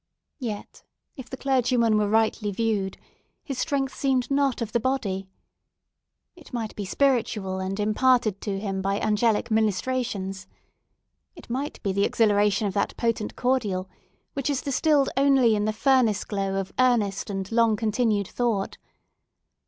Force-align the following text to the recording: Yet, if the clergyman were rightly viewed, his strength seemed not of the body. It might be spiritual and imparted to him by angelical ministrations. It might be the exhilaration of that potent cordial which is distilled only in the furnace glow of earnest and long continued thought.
Yet, 0.39 0.81
if 1.15 1.29
the 1.29 1.37
clergyman 1.37 1.95
were 1.95 2.09
rightly 2.09 2.49
viewed, 2.49 2.97
his 3.43 3.59
strength 3.59 3.93
seemed 3.93 4.31
not 4.31 4.59
of 4.59 4.71
the 4.71 4.79
body. 4.79 5.29
It 6.35 6.51
might 6.51 6.75
be 6.75 6.85
spiritual 6.85 7.59
and 7.59 7.79
imparted 7.79 8.41
to 8.41 8.59
him 8.59 8.81
by 8.81 8.99
angelical 8.99 9.53
ministrations. 9.53 10.47
It 11.35 11.51
might 11.51 11.79
be 11.83 11.91
the 11.93 12.03
exhilaration 12.03 12.65
of 12.67 12.73
that 12.73 12.97
potent 12.97 13.35
cordial 13.35 13.91
which 14.33 14.49
is 14.49 14.63
distilled 14.63 15.11
only 15.15 15.53
in 15.55 15.65
the 15.65 15.71
furnace 15.71 16.23
glow 16.23 16.55
of 16.59 16.73
earnest 16.79 17.29
and 17.29 17.51
long 17.51 17.75
continued 17.75 18.27
thought. 18.27 18.79